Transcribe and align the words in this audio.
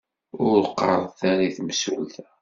Ur 0.45 0.57
ɣɣaret 0.73 1.19
ara 1.31 1.43
i 1.47 1.51
temsulta. 1.57 2.25